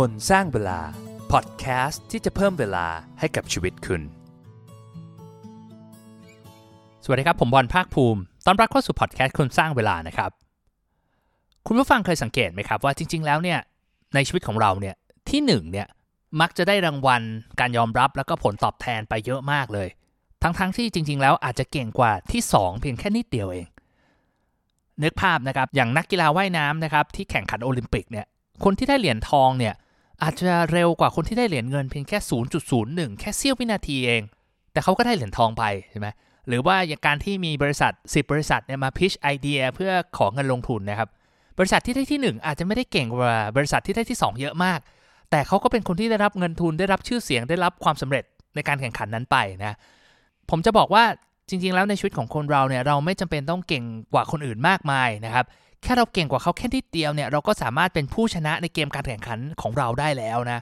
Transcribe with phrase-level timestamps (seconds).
[0.00, 0.80] คนสร้างเวลา
[1.32, 2.86] พอดแคสต์ที่จะเพิ่มเวลา
[3.20, 4.02] ให้กับชีวิตคุณ
[7.04, 10.30] สวัสดีครับ ผมบอลภาคภูมิ ตอนรับเข้าสู่พอดแคสต์คนสร้างเวลานะครับ
[11.66, 13.58] คุณผู้ฟังเคยสังเกตไหมครับว่าจริง ๆ แล้วเนี่ย
[14.14, 14.94] ในชีวิตของเราเนี่ย
[15.30, 15.86] ที่หนึ่งเนี่ย
[16.40, 17.22] มักจะได้รางวัล
[17.60, 19.88] การยอมรับแล้วก็ผลตอบแทนไปเยอะมากเลย
[20.42, 23.66] ทั้งๆทที่จริง ๆ แล้วอาจจะเก่งกว่าที่ 2 เพียงแค่นิดเดียวเอง
[25.02, 28.26] นึกภาพนะครับอย่างนักกีฬาว่ายน้ำนะครับที่แข่งขันโอลิมปิกเนี่ย
[28.64, 29.74] คนที่ได้เหรียญทองเนี่ย
[30.22, 32.18] อาจจะเร็วกว่าคนที่ได้เหรียญเงินเพียงแค่
[32.68, 34.22] 0.01 แค่เสี้ยววินาทีเอง
[34.72, 36.08] แต่เขาก็ได้เหรียญทองไปใช่ไหม
[36.48, 41.08] หรือว่าอย่างการที่มีบริษัท 10 บริษัทเนี่ยมาพิชไอเดียเพื่อขอเงินลงทุนนะครับ
[41.58, 44.80] บริษัทที่ได้ที่ 1 อาจจะไม่ได้เก่งกว่าบริษัทที่ได้ที่ 2 เยอะมาก
[45.30, 48.24] แต่เขาก็เป็นคนที่ได้รับเงินทุนได้รับชื่อเสียงได้รับความสำเร็จ
[48.54, 49.76] ในการแข่งขันนั้นไปนะ
[50.50, 51.04] ผมจะบอกว่า
[51.48, 55.46] จริงๆ แล้วในชีวิตของคนเราเนี่ยเราไม่จำเป็นต้องเก่งกว่าคนอื่นมากมายนะครับ
[55.82, 60.60] แค่เราเก่งกว่าเขาแค่นิดเดียวเนี่ยเราก็สามารถเป็นผู้ชนะในเกมการแข่งขันของเราได้แล้วนะ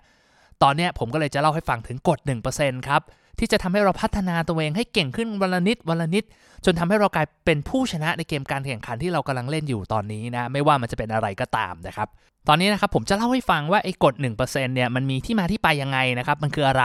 [0.62, 2.18] ตอนนี้ผมก็เลยจะเล่าให้ฟังถึงกฎ
[2.54, 3.02] 1%ครับ
[3.38, 6.24] ที่จะทำให้เราพัฒนาตัวเองให้เก่งขึ้นวันละนิดวันละนิด
[6.64, 12.08] จนทำให้เรากลายเป็นผู้ชนะในเกมการแข่งขันที่เรากำลังเล่นอยู่ตอนนี้นะ ไม่ว่ามันจะเป็นอะไรก็ตามนะครับ
[12.48, 16.84] ตอนนี้นะครับผมจะเล่าให้ฟังว่าไอ้กฎ 1%เนี่ยมันมีที่มาที่ไปยังไงนะครับ มันคืออะไร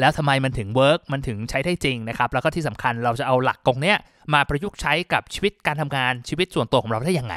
[0.00, 3.96] แล้วทำไมมันถึง work มันถึงใช้ได้จริงนะครับ แล้วก็ที่สำคัญเราจะเอาหลักตรงเนี้ย
[4.34, 7.34] มาประยุกต์ใช้กับชีวิตการทำงานชีวิตส่วนตัวของเราได้ยังไง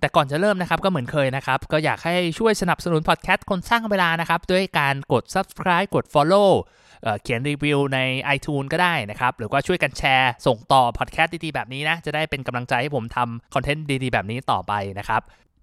[0.00, 6.50] แต่ก่อนจะเริ่มนะครับก็เหมือนเคยนะครับ ก็อยากให้ช่วยสนับสนุนพอดแคสต์คนสร้างเวลานะครับ ด้วยการกด subscribe กด follow
[7.02, 7.98] เอ่เขียนรีวิวใน
[8.36, 15.22] iTunes ก็ได้นะครับ หรือว่าช่วยกันแชร์ ส่งต่อพอดแคสต์ดีๆแบบนี้นะ จะได้เป็นกำลังใจให้ผมทำคอนเทนต์ดีๆ แบบนี้ต่อไปนะครับ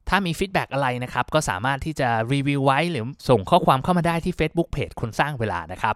[0.09, 5.95] ถ้ามี feedback อะไรนะครับ ก็สามารถที่จะรีวิวไว้หรือส่งข้อความเข้ามาได้ที่ Facebook Page คนสร้างเวลานะครับ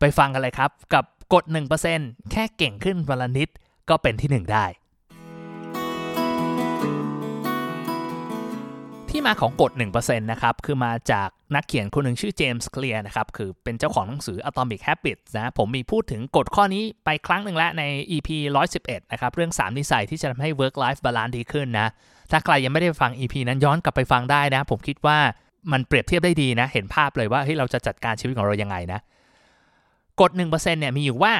[0.00, 1.44] ไปฟังกันเลยครับ กับกด
[1.88, 3.48] 1%แค่เก่งขึ้นวันละนิด
[3.90, 4.66] ก็เป็นที่ 1 ได้
[9.10, 18.28] ที่มาของกฎ 1%นะครับ คือมาจากนักเขียนคนหนึ่งชื่อเจมส์เคลียร์นะครับ คือเป็นเจ้าของหนังสือ Atomic Habits นะ ผมมีพูดถึงกฎข้อนี้ไปครั้งหนึ่งแล้วใน EP
[18.70, 21.88] 111 นะครับ เรื่อง 3 นิสัยที่จะทำให้ work life balance ดีขึ้นนะ
[22.30, 25.18] ถ้าใครยังไม่ได้ฟัง EP นั้นย้อนกลับไปฟังได้นะ ผมคิดว่า
[25.72, 29.00] มันเปรียบเทียบได้ดีนะ เห็นภาพเลยว่าเฮ้ยเราจะจัดการชีวิตของเรายังไงนะ
[30.20, 31.34] กฎ 1%เนี่ยมีอยู่ว่า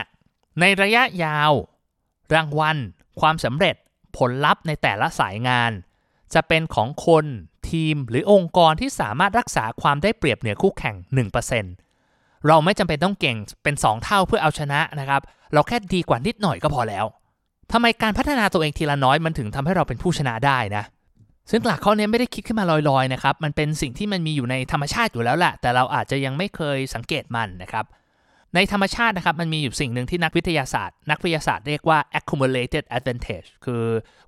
[0.61, 1.53] ในระยะยาว
[2.35, 2.77] รางวัล
[3.21, 3.77] ความสำเร็จ
[4.19, 5.73] ผลลัพธ์ในแต่ละสายงาน
[6.35, 7.27] จะเป็นของคน
[7.73, 10.97] ทีมหรือองค์กรที่สามารถรักษาความได้เปรียบเหนือคู่แข่ง
[11.71, 15.23] 1%เราไม่จำเป็นต้องเก่งเป็น 2 เท่าเพื่อเอาชนะนะครับ
[15.53, 17.05] เราแค่ดีกว่านิดหน่อยก็พอแล้ว
[17.73, 20.85] ทำไมการพัฒนาตัวเองทีละน้อยมันถึงทำให้เราเป็นผู้ชนะได้นะ
[21.51, 27.85] ซึ่งหลักข้อนี้ไม่ได้คิดขึ้นมาลอยๆนะครับ มันเป็นสิ่งที่มันมีอยู่ในธรรมชาติอยู่แล้วแหละ แต่เราอาจจะยังไม่เคยสังเกตมันนะครับ
[28.55, 33.85] ในธรรมชาตินะครับ มันมีอยู่สิ่งหนึ่งที่นักวิทยาศาสตร์ นักวิทยาศาสตร์เรียกว่า accumulated advantage คือ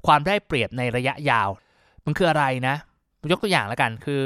[0.06, 1.48] ความได้เปรียบในระยะยาว
[2.04, 2.76] มันคืออะไรนะ
[3.30, 4.24] ยกตัวอย่างแล้วกันคือ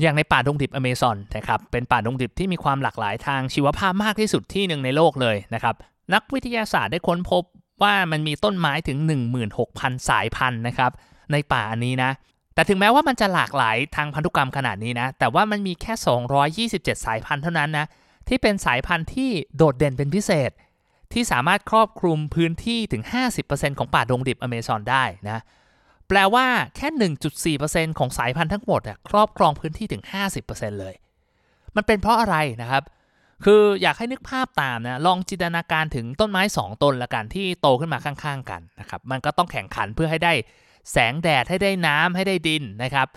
[0.00, 5.74] อย่างในป่าดงดิบอเมซอนนะครับเป็นป่าดงดิบที่มีความหลากหลายทางชีวภาพมากที่สุดที่หนึ่งในโลกเลยนะครับ
[6.14, 7.42] นักวิทยาศาสตร์ได้ค้นพบ
[7.82, 8.98] ว่ามันมีต้นไม้ถึง
[9.52, 10.92] 16,000 สายพันธุ์นะครับ
[11.32, 12.10] ในป่าอันนี้นะ
[12.54, 15.92] แต่ถึงแม้ว่ามันจะหลากหลายทางพันธุกรรมขนาดนี้นะแต่ว่ามันมีแค่
[16.68, 17.86] 227 สายพันธุ์เท่านั้นนะ
[18.28, 20.50] ที่เป็นสายพันธุ์ที่โดดเด่นเป็นพิเศษ
[21.12, 23.02] ที่สามารถครอบคลุมพื้นที่ถึง
[23.40, 25.38] 50%ของป่าดงดิบอเมซอนได้นะ
[26.12, 26.46] แปลว่า
[26.76, 26.88] แค่
[27.58, 30.02] 1.4%ของสายพันธุ์ทั้งหมดอะครอบครองพื้นที่ถึง
[30.42, 30.94] 50%เลย
[31.76, 32.82] มันเป็นเพราะอะไรนะครับ
[33.44, 40.32] คืออยากให้นึกภาพตามนะ ลองจินตนาการถึงต้นไม้ 2 ต้นละกันที่โตขึ้นมาข้างๆ กันนะครับ มันก็ต้องแข่งขันเพื่อให้ได้
[40.92, 43.08] แสงแดดให้ได้น้ำให้ได้ดินนะครับ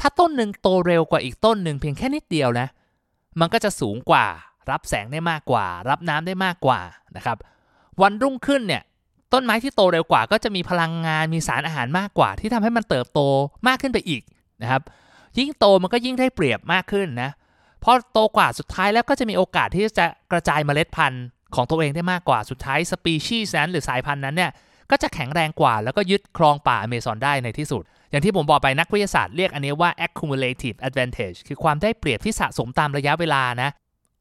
[0.00, 2.66] ถ้าต้นหนึ่งโตเร็วกว่าอีกต้นหนึ่งเพียงแค่นิดเดียวนะ
[3.40, 4.26] มันก็จะสูงกว่า
[4.70, 6.80] รับแสงได้มากกว่า รับน้ำได้มากกว่า
[7.16, 7.36] นะครับ
[8.02, 8.82] วันรุ่งขึ้นเนี่ย
[9.32, 13.20] ต้นไม้ที่โตเร็วกว่าก็จะมีพลังงานมีสารอาหารมากกว่า ที่ทำให้มันเติบโต
[13.68, 14.22] มากขึ้นไปอีก
[14.62, 14.82] นะครับ
[15.38, 17.30] ยิ่งโตมันก็ยิ่งได้เปรียบมากขึ้นนะ
[17.82, 24.50] พอโตกว่าสุดท้ายแล้วก็จะมีโอกาสที่จะกระจายเมล็ดพันธุ์ของตัวเองได้มากกว่าสุดท้ายสปีชีส์นั้นหรือสายพันธุ์นั้นเนี่ย
[24.90, 33.70] ก็จะแข็งแรงกว่า แล้วก็ยึดครองป่าอเมซอนได้ในที่สุด อย่างที่ผมบอกไปนักวิทยาศาสตร์เรียกอันนี้ว่า accumulative advantage คือความได้เปรียบที่สะสมตามระยะเวลานะ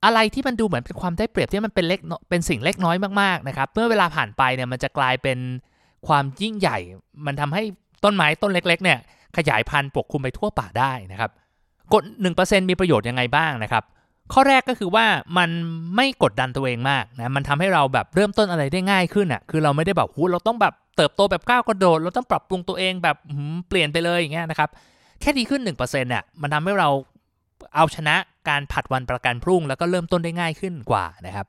[0.05, 1.99] อะไรที่มันดูเหมือนเป็นความได้เปรียบที่มันเป็นเล็ก
[2.29, 5.37] เป็นสิ่งเล็กน้อยมากๆนะครับเมื่อเวลาผ่านไปเนี่ยมันจะกลายเป็น
[6.07, 6.77] ความยิ่งใหญ่
[7.25, 7.63] มันทำให้
[8.03, 8.99] ต้นไม้ต้นเล็ก ๆ เนี่ย
[9.37, 11.31] ขยายพันธุ์ปกคลุมไปทั่วป่าได้นะครับ
[11.93, 12.03] กฎ
[12.37, 13.83] 1%มีประโยชน์ยังไงบ้างนะครับ
[14.33, 15.05] ข้อแรกก็คือว่า
[15.37, 15.49] มัน
[15.95, 23.17] ไม่กดดันตัวเองมากนะมันทำให้เราแบบเริ่มต้นอะไรได้ง่ายขึ้นอะคือเราไม่ได้แบบหูเราต้องแบบเติบโตแบบก้าวกระโดด เราต้องปรับปรุงตัวเองแบบ
[23.69, 24.69] เปลี่ยนไปเลยอย่างเงี้ยนะครับ
[25.21, 26.89] แค่ดีขึ้น 1%เนี่ยมันทำให้เรา
[27.75, 28.15] เอาชนะ
[28.49, 31.47] การผัดวันประกันพรุ่ง แล้วก็เริ่มต้นได้ง่ายขึ้นกว่านะครับ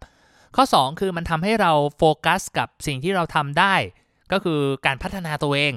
[0.57, 3.75] ข้อ 2 คือมันทำให้เราโฟกัสกับสิ่งที่เราทำได้
[4.33, 5.73] ก็คือการพัฒนาตัวเอง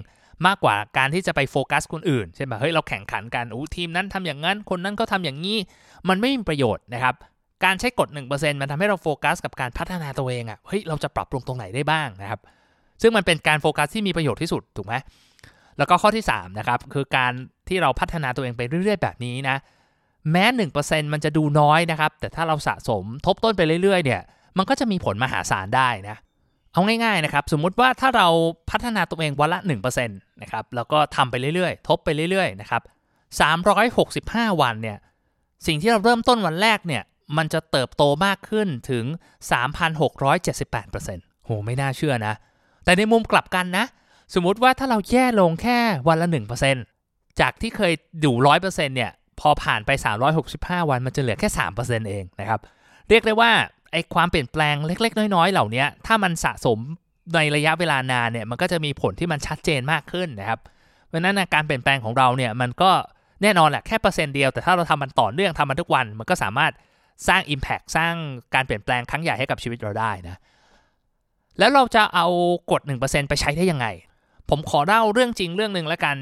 [0.48, 5.58] มากกว่าการที่จะไปโฟกัสคนอื่นใช่ไหมเฮ้ยเราแข่งขันกันอู้ทีมนั้นทำอย่างนั้น คนนั้นก็ทำอย่างนี้
[6.10, 7.16] มันไม่มีประโยชน์นะครับ
[7.66, 12.40] การใช้กฎ 1%มันทำให้เราโฟกัสกับการพัฒนาตัวเองอะ่ะเฮ้ยเราจะปรับปรุงตรงไหนได้บ้างนะครับ
[13.02, 14.96] ซึ่งมันเป็นการโฟกัสที่มีประโยชน์ที่สุดถูกไหม
[15.78, 17.32] แล้วก็ข้อที่3นะครับคือการ
[17.70, 19.58] ที่เราพัฒนาตัวเองไปเรื่อย ๆ แบบนี้นะ
[20.32, 20.46] แม้
[20.80, 24.22] 1%มันจะดูน้อยนะครับ แต่ถ้าเราสะสมทบต้นไปเรื่อยๆ เนี่ย
[24.58, 26.18] มันก็จะมีผลมหาศาลได้นะ
[26.74, 28.28] เอาง่ายๆ นะครับ สมมุติว่าถ้าเรา
[28.70, 32.82] พัฒนาตัวเองวันละ 1%นะครับ แล้วก็ทำไปเรื่อยๆ ทบไปเรื่อยๆ นะครับ
[33.72, 34.98] 365 วันเนี่ย
[35.68, 37.04] สิ่งที่เราเริ่มต้นวันแรกเนี่ย
[37.38, 39.06] มันจะเติบโตมากขึ้นถึง
[40.30, 42.34] 3,678%โห ไม่น่าเชื่อนะ
[42.84, 43.86] แต่ในมุมกลับกันนะ
[44.34, 45.78] สมมุติว่าถ้าเราแย่ลงแค่
[46.08, 46.28] วันละ
[46.84, 49.92] 1%จากที่เคยอยู่100%เนี่ย พอผ่านไป
[50.40, 51.50] 365 วันมันจะเหลือแค่
[51.80, 52.60] 3%เองนะครับ
[53.10, 53.52] เรียกได้ว่า
[53.92, 56.80] ไอ้ความเปลี่ยนแปลงเล็ก ๆ น้อยๆ เหล่านี้ถ้ามันสะสม
[57.36, 60.60] ในระยะเวลานานเนี่ยมันก็จะมีผลที่มันชัดเจนมากขึ้นนะครับ
[61.08, 62.92] เพราะนั้นการเปลี่ยนแปลงของเราเนี่ยมันก็
[63.44, 66.72] แน่นอนแหละแค่เปอร์เซ็นต์เดียวแต่ถ้าเราทำมันต่อเนื่องทำมันทุกวัน มันก็สามารถ
[67.28, 68.14] สร้าง Impact สร้าง
[68.56, 70.40] การเปลี่ยนแปลงครั้งใหญ่ให้กับชีวิตเราได้นะ
[71.60, 72.28] แล้วเราจะเอา
[72.72, 73.88] กฎ 1%ไปใช้ได้ยังไง
[74.50, 76.16] ผมขอเล่าเรื่องจริงเรื่องหนึ่งแล้วกัน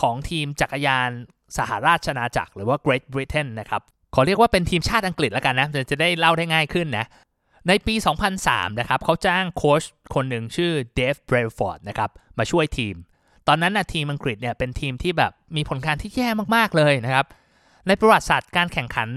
[0.00, 1.10] ของทีมจักรยาน
[1.58, 3.82] สหราชอาณาจักรหรือว่า Great Britain นะครับ
[4.14, 7.06] ขอเรียกว่าเป็นทีมชาติอังกฤษแล้วกันนะจะได้เล่าได้ง่ายขึ้นนะ
[7.68, 7.94] ในปี
[8.36, 9.82] 2003 นะครับเขาจ้างโค้ช
[10.14, 12.94] คนหนึ่งชื่อเดฟเบรฟอร์ดนะครับมาช่วยทีม
[13.48, 17.26] ตอนนั้นนะทีมอังกฤษเนี่ยเป็นทีมที่แบบมีผลงานที่แย่มากๆเลยนะครับ
[17.86, 19.08] ในประวัติศาสตร์การแข่งขัน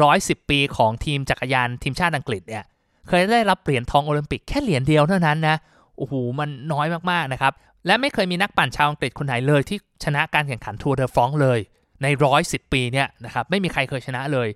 [0.00, 2.64] 110 ปีของทีมจักรยานทีมชาติอังกฤษเนี่ย
[3.08, 5.56] เคยได้รับเหรียญทองโอลิมปิกแค่เหรียญเดียวเท่านั้นนะ
[5.96, 7.52] โอ้โหมันน้อยมากๆนะครับ
[7.86, 11.58] และไม่เคยมีนักปั่นชาวอังกฤษคนไหนเลยที่ชนะการแข่งขัน Tour de France เลย
[12.02, 14.48] ในร้อยสิบปีเนี่ยนะครับไม่มีใครเคยชนะเลย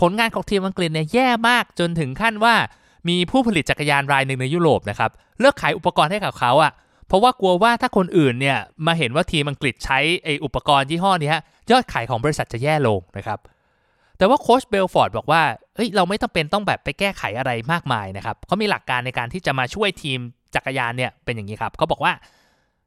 [0.00, 2.54] ผลงานของทีมอังกฤษเนี่ยแย่มากจนถึงขั้นว่า
[3.08, 6.72] มีผู้ผลิตจักรยานรายหนึ่งในยุโรปนะครับเลิกขายอุปกรณ์ให้กับเขาอะ่ะ
[7.06, 11.32] เพราะว่ากลัวว่าถ้าคนอื่นเนี่ยมาเห็นว่าทีมอังกฤษใช้ไออุปกรณ์ยี่ห้อนี้
[11.70, 13.38] ยอดขายของบริษัทจะแย่ลงนะครับ
[14.18, 15.42] แต่ว่าโค้ชเบรลส์ฟอร์ดบอกว่า
[15.76, 20.18] เฮ้ยเราไม่ต้องเป็นต้องแบบไปแก้ไขอะไรมากมายนะครับเขามีหลักการในการที่จะมาช่วยทีม
[20.54, 22.12] จักรยานเนี่ยเป็นอย่างนี้ครับเขาบอกว่า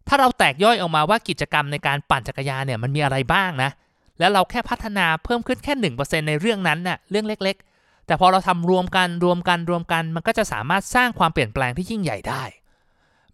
[0.08, 3.72] ถ้าเราแตกย่อยออกมาว่ากิจกรรมในการปั่นจักรยานเนี่ยมันมีอะไรบ้างนะ
[4.20, 12.44] แล้วเราแค่พัฒนาเพิ่มขึ้นแค่ 1%ในเรื่องนั้นน่ะเรื่องเล็ก ๆ แต่พอเราทำรวมกันรวมกันรวมกัน มันก็จะสามารถสร้างความเปลี่ยนแปลงที่ยิ่งใหญ่ได้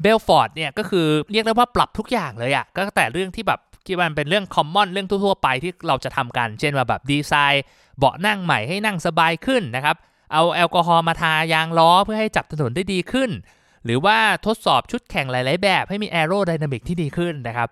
[0.01, 7.63] เบรลส์ฟอร์ดเนี่ยก็คือเรียกได้ว่าปรับทุกอย่างเลยอะ่ะก็แต่เรื่องที่แบบคิดว่ามันเป็นเรื่อง common เรื่องทั่วๆไปที่เราจะทำกัน เช่นว่าแบบดีไซน์
[7.97, 9.95] เบาะนั่งใหม่ให้นั่งสบายขึ้นนะครับ
[10.33, 13.29] เอาแอลกอฮอล์มาทายางล้อเพื่อให้จับถนนได้ดีขึ้น
[13.85, 17.69] หรือว่าทดสอบชุดแข่งหลาย ๆ แบบให้มี aerodynamic ที่ดีขึ้นนะครับ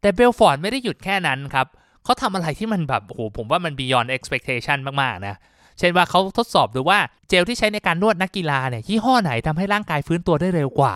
[0.00, 1.66] แต่เบรลส์ฟอร์ดไม่ได้หยุดแค่นั้นครับ
[2.04, 5.36] เขาทำอะไรที่มันแบบโอ้โหผมว่ามัน beyond expectation มาก ๆ นะ
[5.78, 6.98] เช่นว่าเขาทดสอบดูว่า
[7.28, 10.94] เจลที่ใช้ในการนวดนักกีฬาเนี่ยยี่ห้อไหนทำให้ร่างกายฟื้นตัวได้เร็วกว่า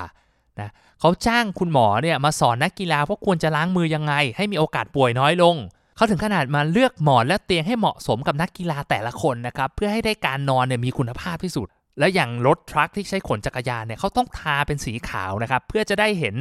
[0.61, 0.71] นะ
[1.01, 5.57] เขาจ้างคุณหมอเนี่ยมาสอนนักกีฬาว่าควรจะล้างมือยังไง ให้มีโอกาสป่วยน้อยลง
[5.97, 11.69] เขาถึงขนาดมาเลือกหมอนและเตียงให้เหมาะสมกับนักกีฬาแต่ละคนนะครับเพื่อให้ได้การนอนเนี่ยมีคุณภาพที่สุด
[11.99, 16.37] และอย่างรถทรัคที่ใช้ขนจักรยานเนี่ยเขาต้องทาเป็นสีขาวนะครับเพื่อจะได้เห็น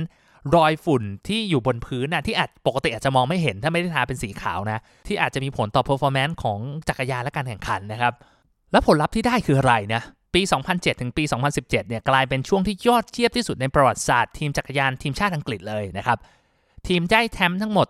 [0.56, 6.60] รอยฝุ่นที่อยู่บนพื้นนะที่อาจปกติอาจจะมองไม่เห็นถ้าไม่ได้ทาเป็นสีขาวนะ ที่อาจจะมีผลต่อ performance ของ
[6.90, 8.14] จักรยานและการแข่งขันนะครับ
[8.72, 10.02] และผลลัพธ์ที่ได้คืออะไรนะ
[10.34, 10.42] ปี
[10.72, 16.18] 2007 ถึงปี 2017 เนี่ยกลายเป็นช่วงที่ยอดเทียบที่สุดในประวัติศาสตร์ทีมจักรยานทีมชาติอังกฤษเลยนะครับ
[16.88, 17.88] ทีมได้แชมป์ทั้งหมด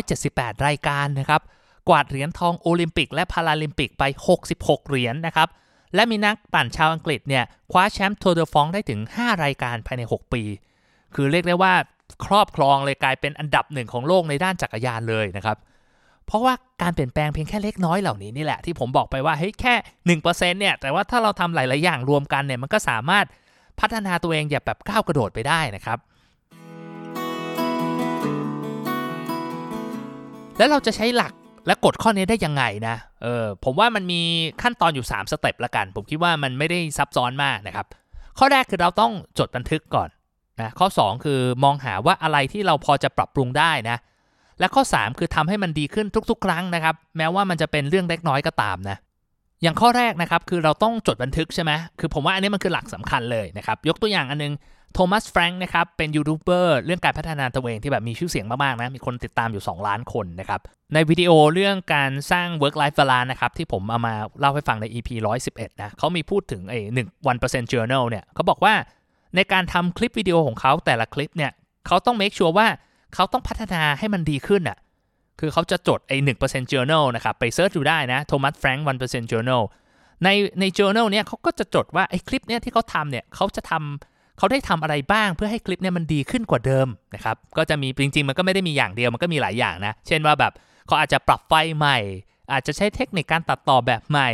[0.00, 1.42] 178 รายการนะครับ
[1.88, 4.02] กวาดเหรียญทองโอลิมปิกและพาราลิมปิกไป
[4.46, 5.48] 66 เหรียญนะครับ
[5.94, 10.42] และมีนักปั่นชาวอังกฤษเนี่ยคว้าแชมป์ทัวร์เดอฟรองซ์ได้ถึง 5 รายการภายใน 6 ปี
[11.14, 11.74] คือเรียกได้ว่า
[12.26, 15.56] ครอบครองเลยกลายเป็นอันดับหนึ่งของโลกในด้านจักรยานเลยนะครับ
[16.26, 19.74] เพราะว่าการเปลี่ยนแปลงเพียงแค่เล็กน้อยเหล่านี้นี่แหละที่ผมบอกไปว่าเฮ้ยแค่
[20.06, 23.24] หนึ่งเปอร์เซ็นต์เนี่ยแต่ว่าถ้าเราทำหลาย ๆ อย่างรวมกันเนี่ยมันก็สามารถ
[23.80, 25.98] พัฒนาตัวเองอย่าแบบก้าวกระโดดไปได้นะครับ
[30.58, 31.32] แล้วเราจะใช้หลัก
[31.66, 34.20] และกฎข้อนี้ได้ยังไงนะเออผมว่ามันมี
[34.62, 37.86] ขั้นตอนอยู่ 3 สเต็ปละกัน ผมคิดว่ามันไม่ได้ซับซ้อนมากนะครับ
[38.38, 40.08] ข้อแรกคือเราต้องจดบันทึกก่อน
[40.60, 43.96] นะข้อ 2 คือมองหาว่าอะไรที่เราพอจะปรับปรุงได้นะ
[44.60, 48.96] และข้อ 3 คือทำให้มันดีขึ้นทุก ๆ ครั้งนะครับ แม้ว่ามันจะเป็นเรื่องเล็กน้อยก็ตามนะ
[49.62, 54.52] อย่างข้อแรกนะครับคือเราต้องจดบันทึกใช่ไหมคือผมว่าอันนี้มันคือหลักสำคัญเลยนะครับยกตัวอย่างอันนึง
[54.98, 60.60] โทมัสแฟรงค์นะครับเป็นยูทูบเบอร์เรื่องการพัฒนาตัวเองที่แบบมีชื่อเสียงมากๆนะ มีคนติดตามอยู่ 2 ล้านคนนะครับ
[60.94, 65.08] ในวิดีโอเรื่องการสร้าง work life balance นะครับ ที่ผมเอามาเล่าให้ฟังใน EP
[65.46, 68.74] 111 นะเขามีพูดถึงไอ้หนึ่ง one percent journal เนี่ยเขาบอกว่า
[69.36, 71.52] ในการทำคลิปวิดีโอของเขาแต่ละคลิปเนี่ย
[71.86, 72.68] เขาต้อง make sure ว่า
[73.14, 74.78] เขาต้องพัฒนาให้มันดีขึ้นอะ
[75.40, 79.62] คือเขาจะจดไอ้หนึ่งเปอร์เซ็นต์ journal นะครับไปเซิร์ชดูได้นะโทมัสแฟรงค์วันเปอร์เซ็นต์ journal
[80.24, 80.28] ใน
[80.60, 90.52] ใน journal เนี่ยเขาก็จะจดว่าไอ้คลิปเนี่ยที่เขาทำเนี่ยเขาจะทำ เขาได้ทำอะไรบ้างเพื่อให้คลิปเนี่ยมันดีขึ้นกว่าเดิมนะครับก็จะมีจริงๆ มันก็ไม่ได้มีอย่างเดียวมันก็มีหลายอย่างนะ เช่นว่าแบบ
[90.86, 91.98] เขาอาจจะปรับไฟใหม่
[92.52, 94.30] อาจจะใช้เทคนิคการตัดต่อแบบใหม่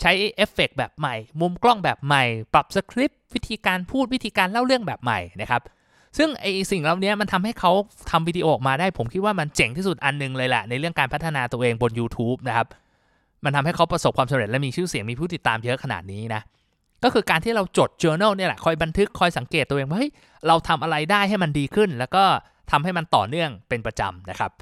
[0.00, 2.24] ใช้เอฟเฟกแบบใหม่ มุมกล้องแบบใหม่
[2.54, 5.62] ปรับสคริปต์วิธีการพูดวิธีการเล่าเรื่องแบบใหม่นะครับ
[6.18, 7.72] ซึ่งไอสิ่งเหล่านี้มันทำให้เขา
[8.10, 12.66] ทำวิดีโอออกมาได้ ผมคิดว่ามันเจ๋งที่สุดอันนึงเลยแหละในเรื่องการพัฒนาตัวเองบน YouTube นะครับ
[13.44, 16.40] มันทำให้เขาประสบความสำเร็จและมีชื่อเสียงมีผู้ติดตามเยอะขนาดนี้นะ
[17.04, 20.10] ก็คือการที่เราจด journal เนี่ยแหละคอยบันทึกคอยสังเกตตัวเองว่าเฮ้ย
[20.46, 22.24] เราทำอะไรได้ให้มันดีขึ้น แล้วก็
[22.70, 24.52] ทำให้มันต่อเนื่องเป็นประจำนะครับ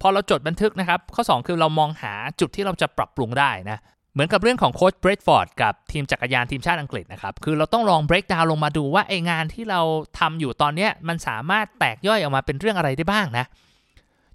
[0.00, 3.78] พอเราจดบันทึกนะครับ ข้อ 2 คือเรามองหาจุดที่เราจะปรับปรุงได้นะ
[4.12, 9.80] เหมือนกับเรื่องของโค้ชเบรดฟอร์ดกับทีมจักรยานทีมชาติอังกฤษนะครับ คือเราต้องลองเบรกดาวลงมาดูว่าไองานที่เรา
[10.18, 13.44] ทำอยู่ตอนนี้มันสามารถแตกย่อยออกมาเป็นเรื่องอะไรได้บ้างนะ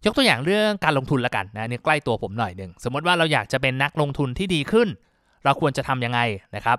[0.06, 4.88] ยกตัวอย่างเรื่องการลงทุนละกันนะนี่ใกล้ตัวผมหน่อยหนึ่งสมมติว่าเราอยากจะเป็นนักลงทุนที่ดีขึ้น
[5.44, 6.20] เราควรจะทํำยังไง
[6.56, 6.78] นะครับ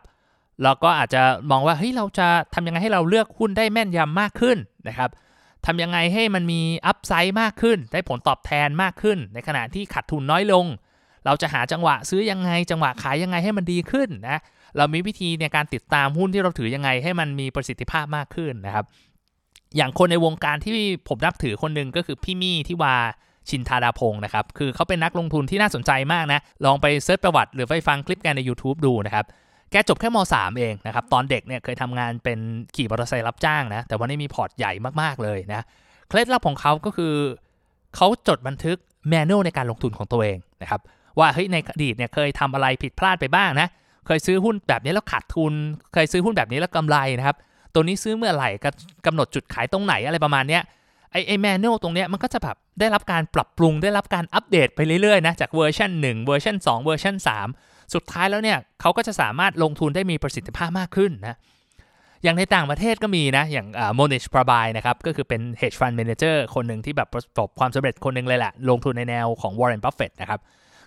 [0.63, 5.11] เราก็อาจจะมองว่าเฮ้ยเราจะทำยังไงให้เราเลือกหุ้นได้แม่นยำมากขึ้นนะครับ
[5.67, 10.67] ทำยังไงให้มันมีอัพไซด์มากขึ้น ได้ผลตอบแทนมากขึ้น ในขณะที่ขาดทุนน้อยลง
[11.25, 14.39] เราจะหาจังหวะซื้อยังไง จังหวะขายยังไงให้มันดีขึ้นนะ
[14.77, 18.85] เรามีวิธีในการติดตามหุ้นที่เราถือยังไงให้มันมีประสิทธิภาพมากขึ้นนะครับ
[19.77, 20.75] อย่างคนในวงการที่
[21.09, 22.95] ผมนับถือคนหนึ่งก็คือพี่มี่ทิวา
[23.49, 29.27] ชินธาดาพงศ์นะครับ คือเขาเป็นนักลงทุนที่น่าสนใจมากนะ ลองไป search ประวัติหรือไปฟังคลิปแกใน YouTube ดูนะครับ
[29.73, 32.39] แกจบแค่ม .3 เองนะครับ ตอนเด็กเนี่ยเคยทำงานเป็น
[32.77, 35.63] ขี่มอเตอร์ไซค์รับจ้างนะ แต่วันนี้มีพอร์ตใหญ่มากๆเลยนะ
[36.09, 37.15] เคล็ดลับของเขาก็คือ
[37.97, 38.77] เขาจดบันทึก
[39.09, 40.81] manual ในการลงทุนของตัวเองนะครับ
[41.19, 43.69] ว่าเฮ้ยในอดีตเนี่ยเคยทำอะไรผิดพลาดไปบ้างนะ
[44.07, 45.53] เคยซื้อหุ้นแบบนี้แล้วขาดทุน
[45.93, 47.37] เคยซื้อหุ้นแบบนี้แล้วกำไรนะครับ
[47.75, 48.51] ตัวนี้ซื้อเมื่อไหร่
[49.07, 50.63] กำหนดจุดขายตรงไหนอะไรประมาณเนี้ย
[51.13, 57.15] ไอไอ manual ตรงเนี้ยมันก็จะแบบได้รับการปรับปรุงได้รับการอัปเดตไปเรื่อยๆนะจากเวอร์ชัน1เวอร์ชัน2เวอร์ชัน
[57.47, 61.37] 3 สุดท้ายแล้วเนี่ยเขาก็จะสามารถลงทุนได้มีประสิทธิภาพมากขึ้นนะ
[62.23, 70.41] อย่างในต่างประเทศก็มีนะ อย่าง Mohnish Pabrai นะครับ ก็คือเป็น hedge fund manager คนหนึ่งที่แบบประสบความสำเร็จคนหนึ่งเลยแหละ ลงทุนในแนวของ Warren Buffett นะครับ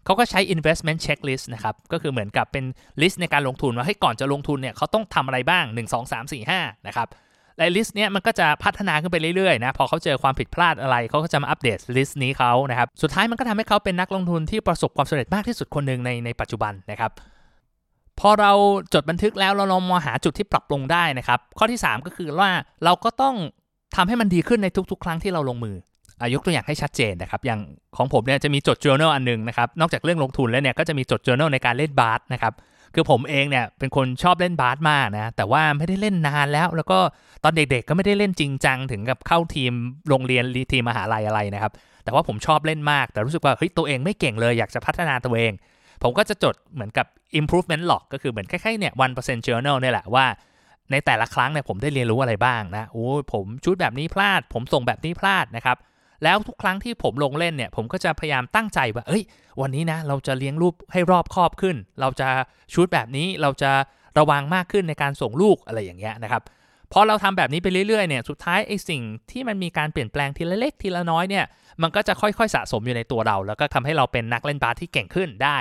[0.05, 2.65] เขาก็ใช้ investment checklist นะครับ ก็คือเหมือนกับเป็น
[3.01, 7.07] list ในการลงทุนว่าเฮ้ยก่อนจะลงทุนเนี่ยเขาต้องทำอะไรบ้าง 1 2 3 4 5นะครับ
[7.57, 17.11] ไอ list เนี้ยมันก็จะพัฒนาขึ้นไปเรื่อยๆนะพอเขาเจอความผิดพลาดอะไรเขาก็จะมาอัปเดต list นี้เขานะครับสุดท้ายมันก็ทำให้เขาเป็นนักลงทุนที่ประสบความสำเร็จมากที่สุดคนหนึ่งในในปัจจุบันนะครับ
[18.19, 18.51] พอเรา
[18.93, 22.49] จดบันทึกแล้วเราลองมาหาจุดที่ปรับปรุงได้นะครับ ข้อที่ 3 ก็คือว่า
[22.83, 23.35] เราก็ต้อง
[23.95, 25.75] ทำให้มันดีขึ้นในทุก ๆ ครั้งที่เราลงมือ
[26.33, 27.59] ยกตัวอย่างให้ชัดเจนนะครับ อย่าง
[27.97, 32.53] ของผมเนี่ยจะมีจด journal อันนึงนะครับ นอกจากเรื่องลงทุนแล้วเนี่ยก็จะมีจด journal ในการเล่นบาสนะครับ
[32.95, 36.99] คือผมเองเนี่ยเป็นคนชอบเล่นบาสมากนะ แต่ว่าไม่ได้เล่นนานแล้ว แล้วก็
[37.43, 39.73] ตอนเด็กๆก็ไม่ได้เล่นจริงจังถึงกับเข้าทีม
[40.09, 41.71] โรงเรียนทีมมหาลัยอะไรนะครับ
[42.03, 45.53] แต่ว่าผมชอบเล่นมาก แต่รู้สึกว่าเฮ้ยตัวเองไม่เก่งเลยอยากจะพัฒนาตัวเอง
[46.03, 47.05] ผมก็จะจดเหมือนกับ
[47.39, 50.25] improvement log ก็คือเหมือนคล้ายๆเนี่ย1% journal เนี่ยแหละว่า
[50.91, 55.77] ในแต่ละครั้งเนี่ยผมได้เรียนรู้อะไรบ้างนะโอ้ผมชุดแบบนี้พลาด ผมส่งแบบนี้พลาดนะครับ
[56.23, 59.23] แล้วทุกครั้งที่ผมลงเล่นเนี่ย ผมก็จะพยายามตั้งใจว่า เอ้ย
[59.61, 62.27] วันนี้นะ เราจะเลี้ยงรูปให้รอบครอบขึ้น เราจะ
[62.73, 63.71] ชุดแบบนี้ เราจะ
[64.19, 66.41] ระวังมากขึ้นในการส่งลูกอะไรอย่างเงี้ยนะครับ
[66.93, 71.45] พอเราทำแบบนี้ไปเรื่อยๆ เนี่ย สุดท้ายไอ้สิ่งที่มันมีการเปลี่ยนแปลงทีละเล็กทีละน้อยเนี่ย
[71.81, 75.59] มันก็จะค่อยๆสะสมอยู่ในตัวเรา แล้วก็ทำให้เราเป็นนักเล่นบาสที่เก่งขึ้นได้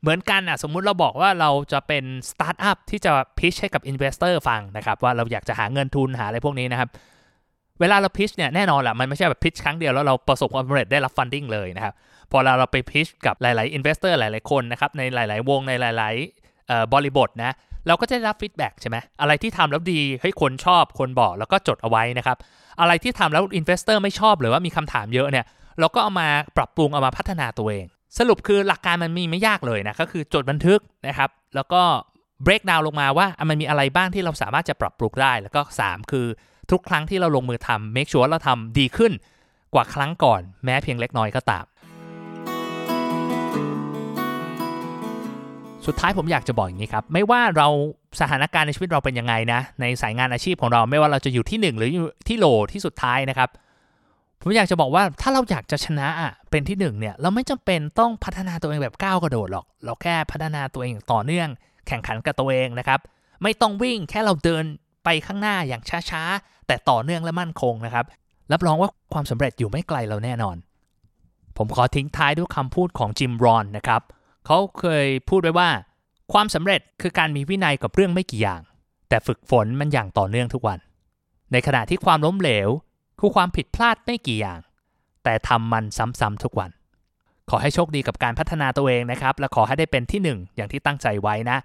[0.00, 6.88] เหมือนกันอะ สมมุติเราบอกว่าเราจะเป็นสตาร์ทอัพที่จะ pitch ให้กับ investor ฟังนะครับ ว่าเราอยากจะหาเงินทุนหาอะไรพวกนี้นะครับ
[7.80, 11.94] เวลาเรา pitch เนี่ยแน่นอนแหละมันไม่ใช่แบบ pitch ครั้งเดียวแล้วเราประสบความสำเร็จได้รับ funding เลยนะครับ
[12.32, 17.54] พอเราเราไป pitch กับหลาย ๆ investor หลาย ๆ คนนะครับ ในหลาย ๆ วงในหลายๆบริบทนะ
[17.86, 22.36] เราก็จะได้รับ feedback ใช่ไหมอะไรที่ทำแล้วดีให้คนชอบคนบอกแล้วก็จดเอาไว้นะครับ
[22.80, 25.44] อะไรที่ทำแล้ว investor ไม่ชอบหรือว่ามีคำถามเยอะเนี่ย
[25.80, 27.84] เราก็เอามาปรับปรุงเอามาพัฒนาตัวเอง
[28.18, 31.82] สรุปคือหลักการมันมีไม่ยากเลยนะก็คือจดบันทึกนะครับแล้วก็
[32.46, 36.26] break down ลงมาว่ามันมีอะไรบ้างที่เราสามารถจะปรับปรุงได้แล้วก็ 3 คือ
[36.70, 39.12] ทุกครั้งที่เราลงมือทำ make sure เราทำดีขึ้น
[39.74, 41.64] กว่าครั้งก่อนแม้เพียงเล็กน้อยก็ตาม
[45.86, 47.68] สุดท้ายผมอยากจะบอกอย่างนี้ครับ ไม่ว่าเรา
[48.20, 53.48] สถานการณ์ในชีวิตเราเป็นยังไงนะ ในสายงานอาชีพของเราไม่ว่าเราจะอยู่ที่ 1 หรืออยู่ที่โลที่สุดท้ายนะครับ
[54.40, 61.48] ผมอยากจะบอกว่าถ้าเราอยากจะชนะอะเป็นที่หนึ่งเนี่ยเราไม่จำเป็นต้องพัฒนาตัวเองแบบก้าวกระโดดหรอก เราแค่พัฒนาตัวเองอย่างต่อเนื่อง
[61.86, 63.00] แข่งขันกับตัวเองนะครับ
[63.42, 64.64] ไม่ต้องวิ่งแค่เราเดิน
[65.04, 68.04] ไปข้างหน้าอย่างช้าๆ แต่ต่อเนื่องและมั่นคงนะครับ
[68.52, 70.56] รับรองว่าความสำเร็จอยู่ไม่ไกลเราแน่นอน
[71.56, 74.02] ผมขอทิ้งท้ายด้วยคำพูดของจิมรอนนะครับ
[74.46, 75.68] เขาเคยพูดไว้ว่า
[76.32, 78.60] ความสำเร็จคือการมีวินัยกับเรื่องไม่กี่อย่าง
[79.08, 80.78] แต่ฝึกฝนมันอย่างต่อเนื่องทุกวัน
[81.52, 82.68] ในขณะที่ความล้มเหลว
[83.20, 84.60] คือความผิดพลาดไม่กี่อย่าง
[85.24, 85.84] แต่ทำมัน
[86.20, 86.70] ซ้ำๆทุกวัน
[87.50, 91.58] ขอให้โชคดีกับการพัฒนาตัวเองนะครับ และขอให้ได้เป็นที่หนึ่งอย่างที่ตั้งใจไว้นะ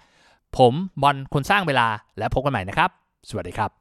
[0.57, 2.89] ผมบอลคนสร้างเวลาและพบกันใหม่นะครับ
[3.29, 3.80] สวัสดีครับ